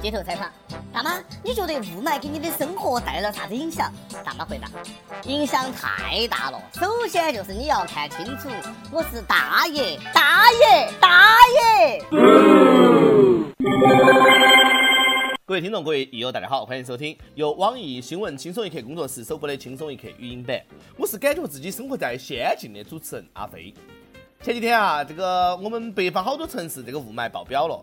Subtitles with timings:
[0.00, 0.48] 街头采访，
[0.92, 3.92] 大妈，你觉得雾霾给你的生活带来了啥子影响？
[4.24, 4.68] 大妈回答：
[5.24, 6.62] 影响太大了。
[6.74, 8.48] 首先就是你要看清楚，
[8.92, 12.04] 我是大爷，大爷，大爷。
[15.44, 20.60] 各位听众，各位益友，大家好，欢迎收听由网易新闻轻松一刻工作室首播的轻松一刻语音版。
[20.96, 23.74] 我是感觉自己生活在仙境的主持人阿飞。
[24.42, 27.82] 前几天啊，这个我们北方好多城市这个雾霾爆表了。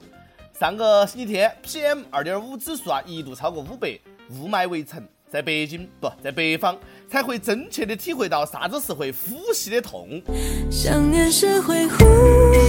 [0.57, 10.21] 上个星期天，PM 二点五指数啊一度超过五百，雾霾围城，在北京不在北方才会真切的体会到啥子是会呼吸的痛。
[10.71, 11.97] 想念是会呼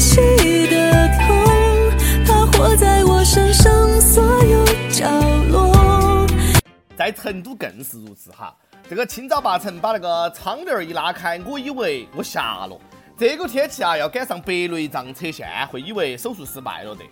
[0.01, 5.09] 吸的痛，它活在我身上所有角
[5.49, 6.27] 落。
[6.97, 8.53] 在成都更是如此哈，
[8.91, 12.77] 这个清早八晨把那个窗帘一拉开，我以为我瞎了。
[13.17, 17.05] 这个天气啊，要赶上白内障侧线，会以为手术失败了的。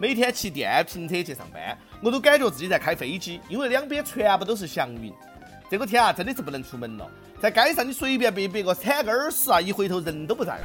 [0.00, 5.12] 每天骑电瓶车去上班，我都感觉自己在开飞机，因为两边全部都是祥云。
[5.70, 7.06] 这个天啊，真的是不能出门了，
[7.38, 10.64] 在街上你随便被别个铲个耳屎啊，一回头人都不在了。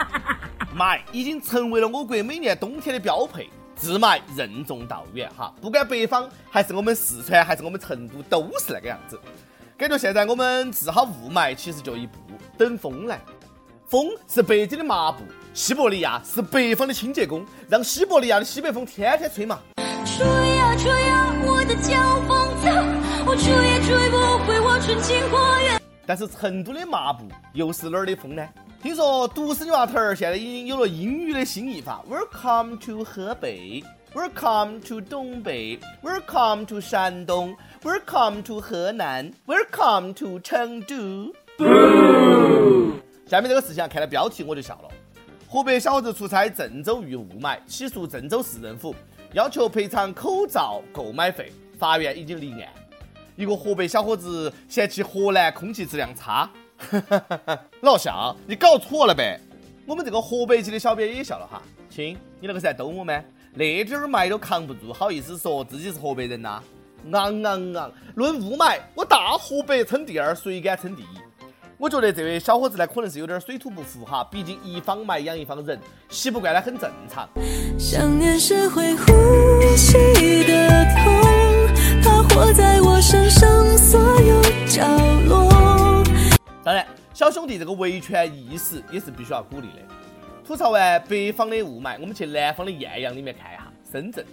[0.74, 5.54] 霾已经成为了我国每年冬天的标配，治霾任重道远哈。
[5.60, 9.20] 不管北方还是我们四川，还是我们成都，都是那个样子。
[9.76, 12.18] 感觉现在我们治好雾霾，其实就一步，
[12.56, 13.20] 等风来。
[13.86, 15.22] 风是北京的抹布，
[15.56, 19.58] 西伯利亚是北方的清洁工，让西伯利亚的西北风天天吹嘛。
[20.04, 22.68] 吹呀吹呀，我的脚风走，
[23.26, 25.80] 我吹也吹不回我纯净花园。
[26.04, 28.46] 但是成都的麻布又是哪儿的风呢？
[28.82, 33.82] 听说独生女娃头儿现在已经有了英语的新译法，Welcome to 河北
[34.12, 41.32] ，Welcome to 东北，Welcome to 山东，Welcome to 河南，Welcome to 成都。
[43.26, 44.90] 下面这个事情啊，看了标题我就笑了。
[45.48, 48.92] 河北小伙子出差郑州遇雾霾，起诉郑州市政府，
[49.32, 51.52] 要求赔偿口罩购买费。
[51.78, 52.68] 法院已经立案。
[53.36, 56.50] 一个河北小伙子嫌弃河南空气质量差，
[57.82, 59.38] 老乡，你搞错了呗？
[59.86, 63.22] 我们这个河北籍的小编也笑了哈，亲，你那个是在逗我吗？
[63.54, 66.60] 那点儿霾都扛不住，好意思说自己是河北人呐？
[67.12, 67.92] 昂昂昂！
[68.16, 71.25] 论雾霾，我大河北称第二，谁敢称第一？
[71.78, 75.78] 我觉得这位小伙子呢，可能是有点水土不服哈，毕竟一方霾养一方人，
[76.08, 77.28] 习不惯呢很正常。
[77.78, 79.04] 想念是会呼
[79.76, 79.92] 吸
[80.44, 81.12] 的痛，
[82.02, 84.86] 它活在我身上所有角
[85.28, 86.02] 落。
[86.64, 89.82] 当然，小兄弟这个维权意识也是必须要鼓励的。
[90.46, 94.24] 吐槽完北方的雾霾，我们去南方的艳阳里面看一下深圳。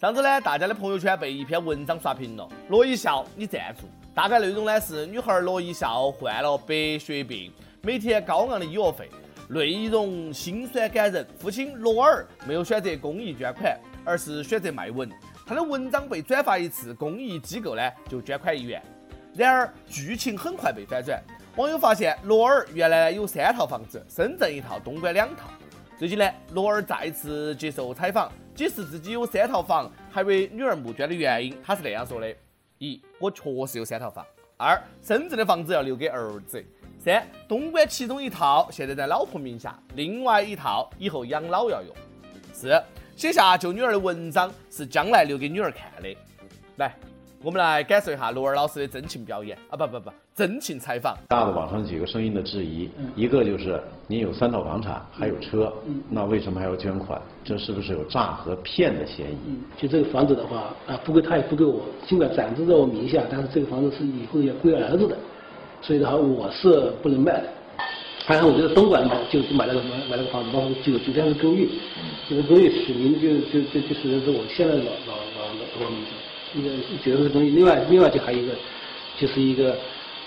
[0.00, 3.82] 上次呢，大家的朋友圈被一篇文章刷屏了，罗一笑，你站住。
[4.14, 7.50] 大概内容呢是女孩罗一笑患了白血病，
[7.80, 9.08] 每天高昂的医药费，
[9.48, 11.26] 内容心酸感人。
[11.38, 13.74] 父亲罗尔没有选择公益捐款，
[14.04, 15.10] 而是选择卖文。
[15.46, 18.82] 他的文章被转发一次，公益机构呢就捐款一元。
[19.34, 21.18] 然而剧情很快被反转，
[21.56, 25.48] 网友发现罗尔原来有三套房子，深圳一套，东莞两套。
[25.96, 32.30] 最近呢，罗尔再次接受采访，解释自己有三套房还为女儿募捐的原因，他是那样说的。
[32.82, 34.26] 一，我确实有三套房。
[34.56, 36.64] 二，深圳的房子要留给儿子。
[36.98, 41.94] 三，东莞其中一套现在在老婆名下，另外一套以后养老要用。
[42.52, 42.82] 四，
[43.14, 46.16] 写下救女儿的文章是将来留给女儿看的。
[46.76, 46.92] 来。
[47.44, 49.76] 我们来感受一下罗尔老师的真情表演啊！
[49.76, 51.16] 不不不，真情采访。
[51.28, 55.72] 大的网上几个声音的质疑，一个就是您有三套房产，还有车，
[56.08, 57.20] 那为什么还要捐款？
[57.44, 59.58] 这是不是有诈和骗的嫌疑？
[59.80, 65.16] 就这个房子的话，啊，不归他也不归我，尽管暂住在我名下，但是这个房子是以后要归儿子的，
[65.82, 67.48] 所以的话我是不能卖的。
[68.24, 71.68] 还有我觉得东莞买就买了个买买了个房子，包括九九天的公寓，
[72.28, 76.10] 这个公寓取名就就就就是是我现在老老老老老名字。
[76.54, 76.70] 一个
[77.02, 78.52] 觉得的公寓，另外另外就还有一个，
[79.18, 79.74] 就是一个，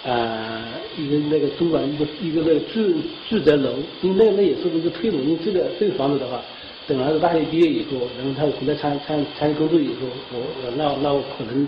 [0.06, 0.62] 呃，
[0.96, 2.94] 一个那个东莞一个一个那个住
[3.28, 3.74] 住宅楼，
[4.04, 6.40] 因为那那也是一个推动，因为这个这个房子的话，
[6.88, 11.68] 等儿子大学毕业以后，然后他回来参参参加工作以后，我我那那我可能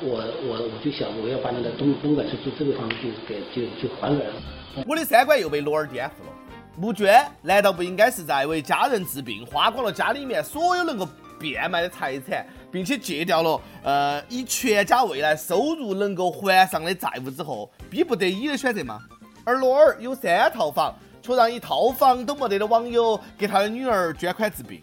[0.00, 4.84] 我我我就想我要把那个东东莞去住这个房子就给就就还给儿子。
[4.88, 6.32] 我的三观又被罗尔颠覆了，
[6.78, 11.06] 募捐难道不应该是在为家人治病，花光了家里面所有能够。
[11.38, 19.00] 变卖的财产，并且戒掉了呃以全家未来收入能够还上的债务之后，逼不得已的选择吗？
[19.44, 24.82] 而罗尔有三套房，却让一套房都没得的网友给他的女儿捐款治病。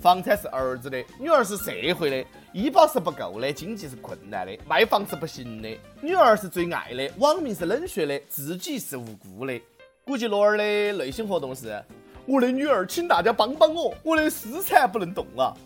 [0.00, 9.60] 房产是儿子的，女儿是社会的，医保是不够的，经济是困难的，卖房是不行的，女儿是最爱的，网民是冷血的，自己是无辜的。
[10.04, 11.80] 估计罗尔的内心活动是：
[12.26, 15.56] 我的女儿，请大家帮帮我，我的私产不能动啊！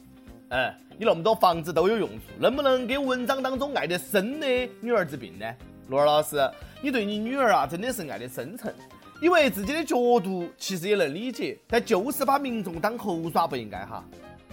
[0.48, 4.46] 嗯，你那么多房子都有用处，能不能给文章当中爱得深的
[4.80, 5.46] 女儿治病呢？
[5.88, 6.48] 罗尔老师，
[6.80, 8.72] 你对你女儿啊，真的是爱得深沉。
[9.20, 14.04] 以为自己的角度其实也能理解，但就是把民众当猴耍不应该哈。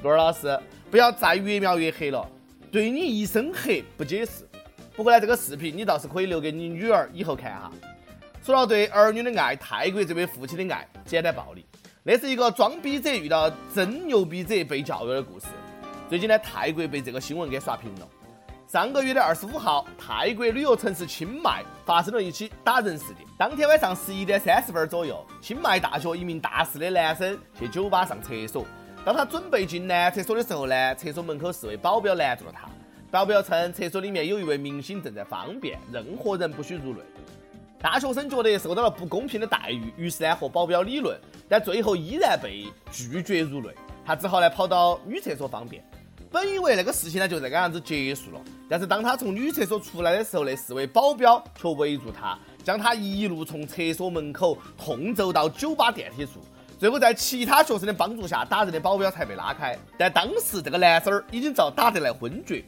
[0.01, 0.59] 罗尔老师，
[0.89, 2.27] 不要再越描越黑了，
[2.71, 4.47] 对你一身黑不解释。
[4.95, 7.71] 不过呢，这个视频你倒是可以留给你女儿以后看哈。
[8.41, 11.65] 说到对儿女的爱，泰国这位父亲的爱简单暴力，
[12.03, 15.47] 那是一个装逼者遇到真牛逼者被教育的故事。
[16.13, 18.07] 最近呢，泰国被这个新闻给刷屏了。
[18.67, 23.25] 上个月的二十五号，泰国旅游城市清迈发生了一起打人事件。
[23.35, 28.63] 当天晚上十一点三十分左右，清迈大学一名大四的男生去酒吧上厕所。
[29.03, 32.69] 当他准备进男厕所的时候呢，厕所门口四位保镖拦住了他。
[33.09, 36.99] 保镖称，厕所里面有一位明星正在方便，任何人不许入内。
[37.81, 41.19] 大学生觉得受到了不公平的待遇，于是呢和保镖理论，
[41.49, 43.69] 但最后依然被拒绝入内。
[44.05, 45.83] 他只好呢跑到女厕所方便。
[46.33, 56.39] 本以为那个事情呢就这个样子结束了，但是当他从女厕所出来的时候，那四位保镖却围住他，将他一路从厕所门口痛揍到酒吧电梯处，
[56.79, 59.77] 最后在其他学生的帮助下，打人的保镖才被拉开。
[59.95, 62.65] 但当时这个男生儿已经遭打得来昏厥，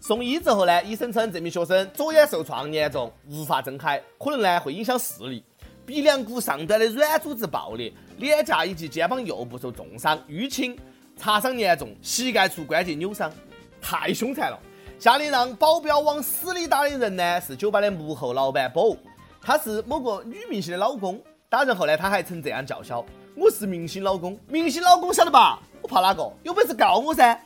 [0.00, 5.44] 送医之后呢，医生称这名学生左眼受创严重，无法睁开，可能呢会影响视力，
[5.86, 10.76] 鼻梁骨上端的软组织爆裂，脸颊以及肩膀右部受重伤，淤青。
[11.16, 13.32] 擦伤严重，膝盖处关节扭伤，
[13.80, 14.58] 太凶残了。
[14.98, 18.96] 下令让保镖往死里打的人呢，是酒吧的幕后老板 Bo，
[19.40, 21.20] 他是某个女明星的老公。
[21.48, 23.04] 打人后呢，他还曾这样叫嚣
[23.36, 25.12] ：“我是明星老公，明星老公。
[25.12, 25.60] 晓得吧？
[25.82, 26.32] 我怕哪个？
[26.42, 27.38] 有本事告我噻！”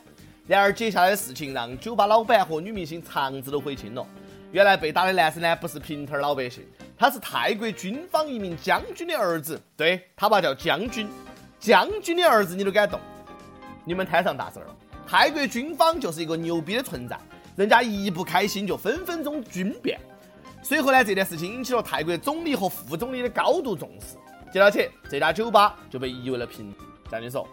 [0.47, 4.05] 然而接下来的事情让酒吧老板和女明星肠子都悔青了。
[4.51, 6.63] 原来被打的男生呢，不是平头老百姓，
[6.97, 9.61] 他是泰国军方一名将军的儿子。
[9.77, 11.07] 对他爸叫将军，
[11.59, 12.99] 将军的儿子你都敢动？
[13.89, 14.75] 你们摊上大事儿了！
[15.07, 17.19] 泰国军方就是一个牛逼的存在，
[17.55, 19.99] 人家一不开心就分分钟军变。
[20.61, 24.15] 随后呢，这件事情引起了泰国总理和副总理的高度重视。
[24.53, 26.71] 接到起，这家酒吧就被夷为了平。
[27.09, 27.47] 将军说：“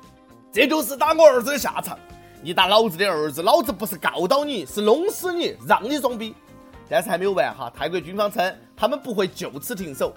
[0.52, 1.98] 这就是打我儿子的下场。
[2.42, 6.34] 你打老子的儿子，老子不是告到你，是弄死你，让你装逼。”
[6.86, 10.12] 但是还没有完哈，泰国军方称他们不会就此停手。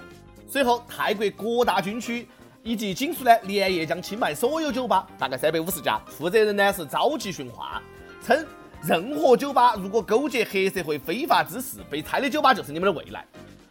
[0.50, 2.28] 随后，泰国各大军区。
[2.64, 7.82] 以及警署呢，连夜将清迈所有酒吧，大概三百五十家，负责人呢是召集训话，
[8.24, 8.46] 称
[8.84, 13.26] 任何酒吧如果勾结黑社会非法滋事，被拆的酒吧就是你们的未来。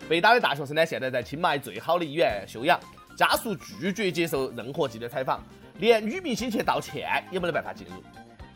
[0.09, 2.81] 被打的大学生呢，现在在清迈最好的医院休养，
[3.15, 5.43] 家属拒绝接受任何记者采访，
[5.79, 7.93] 连女明星去道歉也没得办法进入。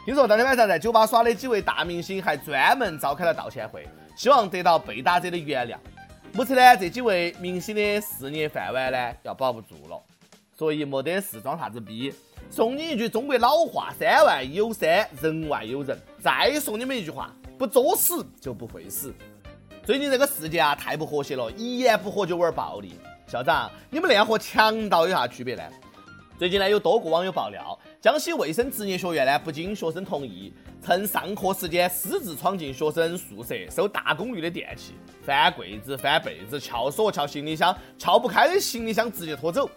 [0.04, 3.86] 听说当天晚上在酒吧耍的几位大明星还专门召开了道歉会，
[4.16, 5.76] 希望得到被打者的原谅。
[6.32, 10.02] 目测呢，这几位明星的事业饭碗呢要保不住了。
[10.62, 12.14] 所以没得事装啥子逼，
[12.48, 16.00] 送你一句中国老话：山外有山，人外有人。
[16.20, 19.12] 再送你们一句话：不作死就不会死。
[19.84, 22.94] 最近这个世界啊，太不和谐了，一言不合就玩暴力。
[23.26, 25.64] 校长，你们那样和强盗有啥区别呢？
[26.38, 34.92] 最近呢，有多个网友爆料，江西卫生职业学院呢，不经学生同意，趁上课时间私自闯进学生宿舍，收大功率的电器，
[35.24, 39.68] 翻柜子、翻被子、撬锁、撬行李箱，撬不开的行李箱直接拖走。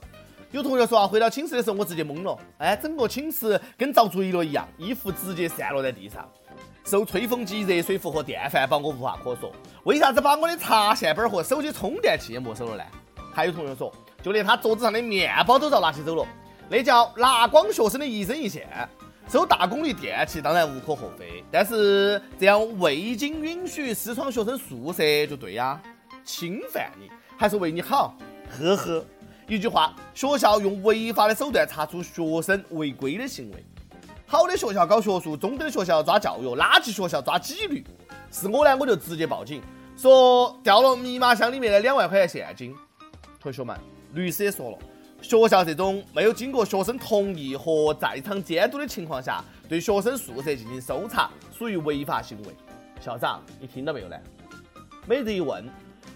[0.56, 6.26] 有同学说啊，回到寝室的时候我直接懵了，哎，整个寝室跟遭罪了一样，衣服直接散落在地上，
[6.86, 9.52] 受吹风机、热水壶和电饭煲我无话可说。
[9.84, 12.84] 为啥子把我的插线板和手机充电器也没收了呢？
[13.34, 13.92] 还有同学说，
[14.24, 16.26] 就连他桌子上的面包都遭拿起走了，
[16.70, 18.66] 那叫拿光学生的一针一线。
[19.28, 25.82] 收大功率电器当然无可厚非，但是这样未经允许私闯学生宿舍就对呀，
[26.24, 28.16] 侵犯你还是为你好，
[28.58, 29.06] 呵呵。
[29.48, 33.64] 一句话，学校用违法的手段查出学生违规的行为。
[34.26, 37.86] 好的学校搞学术，中等学校抓教育，垃圾学校抓纪律。
[38.32, 39.62] 是我呢，我就直接报警，
[39.96, 42.76] 说掉了密码箱里面的两万块钱现金。
[43.40, 43.78] 同学们，
[44.14, 44.78] 律师也说了，
[45.22, 52.48] 学校这种没有经过学生同意和在场监督的情况下，对学生宿舍进行搜查，属于违法行为。
[53.00, 54.18] 校长，你听到没有呢？
[55.06, 55.64] 每日一问。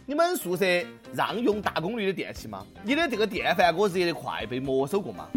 [0.09, 0.65] 你们宿舍
[1.13, 2.65] 让用大功率的电器吗？
[2.81, 5.27] 你的这个电饭锅热得快被没收过吗？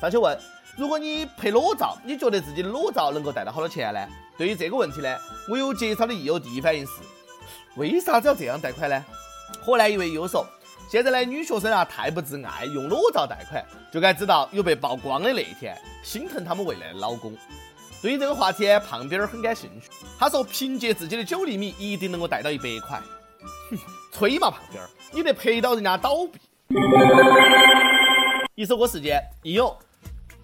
[0.00, 0.34] 上去问，
[0.74, 4.08] 如果你拍裸照，你觉得自己的裸照能够贷到好多钱呢？
[4.38, 5.18] 对于这个问题呢，
[5.50, 6.92] 我有介绍的益友第一反应是：
[7.76, 9.04] 为啥子要这样贷款呢？
[9.60, 10.46] 河南一位益友说，
[10.90, 17.36] 现在的女学生啊太不自爱，用裸照贷款，就该知道有被曝光的那一天，心疼他们未来的老公。
[18.00, 19.90] 对于这个话题，胖边儿很感兴趣。
[20.18, 23.00] 他说：“凭借自己的九厘米，一定能够贷到一百块。”
[23.70, 23.78] 哼，
[24.12, 26.38] 吹嘛，胖边儿，你得赔到人家倒闭。
[28.54, 29.76] 一首歌时间，一有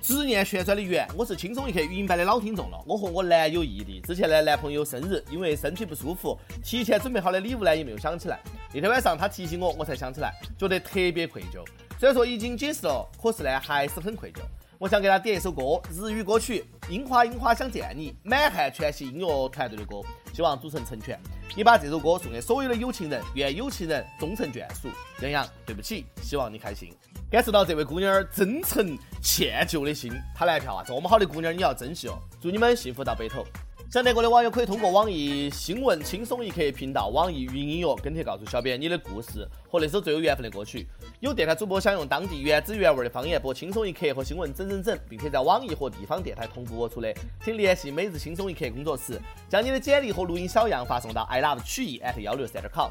[0.00, 2.82] 执念旋转的圆，我是轻松一刻语音版的老听众了。
[2.86, 8.40] 我和我男友异地，之前呢男朋友生日，因为身体不舒服，提前准备好的礼物呢也没有想起来。
[8.72, 11.64] 那天晚上他提醒我，我才想起来，觉得特别愧疚。
[12.00, 14.40] 虽然说已经解释了，可是呢还是很愧疚。
[14.78, 20.00] 我想给他点一首歌，日语歌曲《樱花樱花想见你》，满汉全席音乐团队的歌，
[20.32, 21.18] 希望主持人成全。
[21.56, 24.88] 你把这首歌送给所有的有情人，愿有情人终成眷属。
[25.20, 26.92] 杨洋，对不起，希望你开心。
[27.30, 30.84] 感受到这位姑娘真诚歉疚的心，她来票啊！
[30.84, 32.18] 这么好的姑娘，你要珍惜哦！
[32.40, 33.44] 祝你们幸福到白头。
[33.94, 40.84] 想听歌的网友可以通过网易新闻轻松一刻频道、网易云音乐跟帖告诉小编你的故事和那首最有缘分的歌曲。
[41.20, 49.16] 有电台主播想用当地原汁原味的方言播轻松一刻和新闻整整整，并且在网易和地方电台同步播出的，请联系每日轻松一刻工作室，
[49.48, 52.90] 将你的简历和录音小样发送到 i love 曲艺 at 幺六三点 com。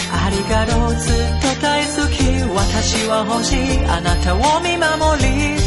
[0.13, 1.15] ありがとうずっ
[1.55, 5.57] と大好き私は欲しいあなたを見守り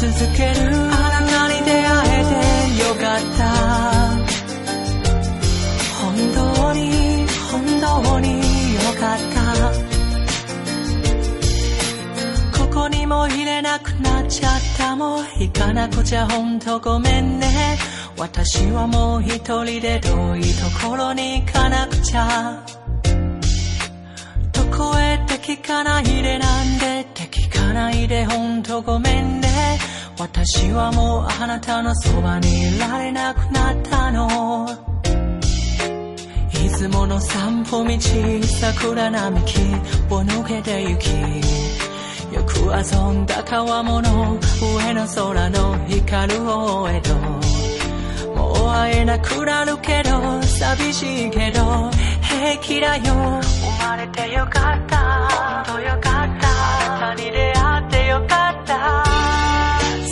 [0.00, 0.88] 続けるあ
[1.20, 1.86] なたに出会
[2.20, 2.36] えて
[2.82, 3.46] よかった。
[6.00, 8.28] 本当に本当に
[8.74, 9.36] よかった。
[12.58, 16.26] ここにも入れなくなっちゃったもう行かなくちゃ。
[16.28, 17.78] 本当ごめんね。
[18.18, 22.75] 私はもう一人で遠いところに行かなくちゃ。
[25.46, 29.78] 聞かないでなんでって聞かないで本当ごめんね。
[30.18, 34.68] 私はもうあなたのそばにいられなくなったの。
[36.52, 39.60] いつもの散歩道桜並木
[40.10, 41.10] を抜けて行き
[42.34, 47.14] よく遊んだ川もの上の空の光る方へと
[48.34, 51.88] もう会えなくなるけど寂しいけど
[52.20, 53.55] 平気だよ。
[53.86, 54.96] まれてよかった。
[55.64, 56.48] 本当よかった。
[56.86, 59.04] あなたに出会ってよかった。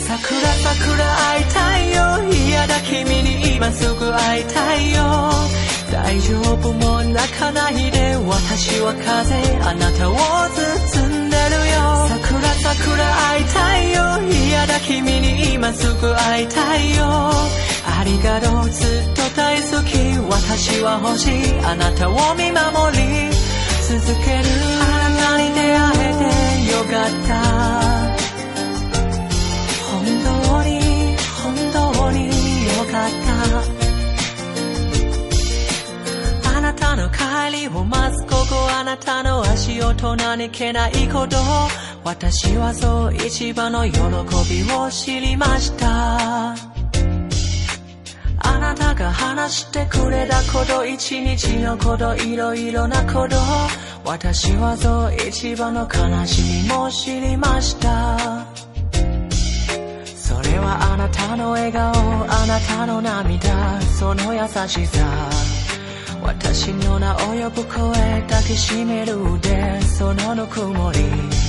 [0.07, 2.33] 桜桜会いたいよ。
[2.47, 5.01] 嫌だ君に今すぐ会いたいよ。
[5.91, 9.35] 大丈夫も泣かないで私は風
[9.69, 11.81] あなたを包んでるよ。
[12.15, 14.01] 桜桜会いたいよ。
[14.47, 17.03] 嫌だ君に今すぐ会いたいよ。
[17.97, 19.97] ありがとうずっと大好き。
[20.29, 21.59] 私は欲しい。
[21.59, 23.34] あなたを見守り。
[23.87, 24.43] 続ける。
[24.81, 26.25] あなたに出会えて
[26.71, 27.33] よかった。
[29.91, 30.69] 本当に
[31.43, 32.17] 本当に
[32.65, 33.09] よかっ
[36.43, 36.57] た。
[36.57, 37.17] あなたの帰
[37.57, 38.23] りを待つ。
[38.23, 41.37] ここあなたの足音何気ないこと。
[42.03, 43.99] 私はそう一番の喜
[44.49, 46.74] びを知りました。
[48.75, 53.35] なたが話してくれたこと一日のこといろいろなこと。
[54.03, 58.45] 私はそう一番の悲しみも知りました。
[60.15, 63.81] それはあなたの笑顔あなたの涙。
[63.81, 65.29] その優しさ。
[66.21, 71.44] 私の名を呼ぶ声抱きしめる腕そのぬくもり。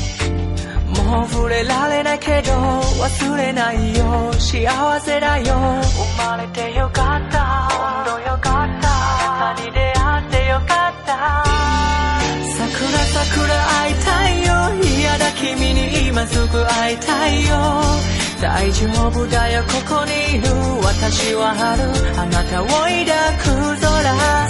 [1.06, 4.32] も触れられないけど忘れないよ。
[4.32, 5.54] 幸せだよ。
[6.18, 7.68] 生まれてよかった。
[7.70, 8.88] 本当よかった。
[9.38, 11.44] あなたに出会ってよかった。
[12.58, 14.54] 桜桜会いたいよ。
[14.98, 17.56] 嫌だ君に今すぐ会いたいよ。
[18.40, 20.48] 大丈夫だよここにいる。
[20.82, 21.82] 私は春
[22.20, 23.46] あなたを抱く
[23.80, 23.96] 空。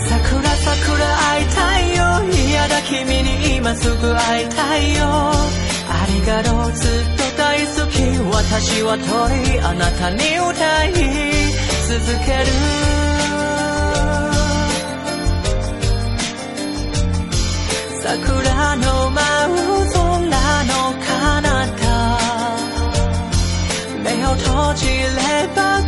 [0.08, 2.04] 桜桜会いたいよ。
[2.48, 5.65] 嫌だ君に今すぐ会いたいよ。
[6.06, 7.96] りがとうずっと大好き。
[8.34, 10.92] 私は鳥あなたに歌い
[11.88, 12.46] 続ける。
[18.02, 19.20] 桜の舞
[19.52, 20.04] う空
[20.64, 20.72] の
[21.06, 21.84] 彼方。
[24.04, 25.82] 目を閉じれば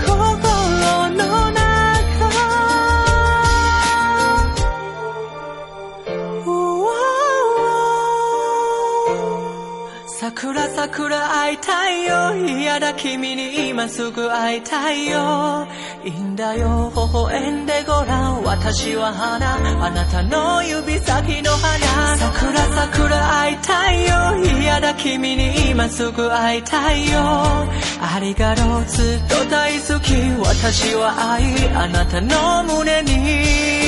[10.88, 15.66] 桜桜会いたいよ嫌だ君に今すぐ会いたいよ。
[16.04, 18.42] いいんだよ微笑んでごらん。
[18.42, 22.16] 私は花あなたの指先の花。
[22.16, 27.21] 桜桜会いたいよ嫌だ君に今すぐ会いたいよ。
[27.21, 30.14] ありがとうずっと大好き。
[30.40, 33.78] 私は愛あなたの胸に。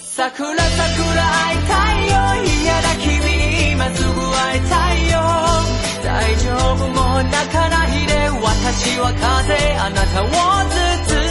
[0.00, 3.19] 桜桜会いたいよ嫌だ君。
[3.80, 5.16] 今すぐ会いたいよ。
[6.04, 10.36] 大丈夫もう泣かないで私は風あなたを包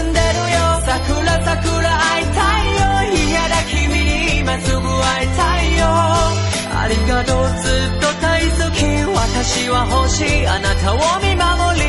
[0.01, 0.81] んでるよ。
[0.81, 1.61] 桜桜
[2.09, 3.13] 会いたいよ。
[3.29, 5.85] 嫌だ君に今すぐ会いたいよ。
[6.73, 8.81] ありがとうずっと大好き。
[9.13, 10.47] 私は欲しい。
[10.47, 11.85] あなたを見守り。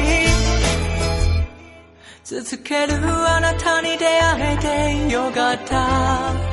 [2.22, 6.50] 続けるあなたに出会えてよかった。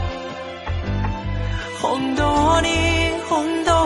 [1.82, 2.97] 本当に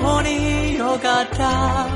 [0.02, 1.88] 当によかった。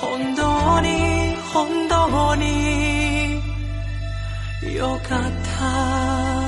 [0.00, 3.40] 本当に本当に
[4.76, 5.22] よかっ
[5.58, 6.39] た。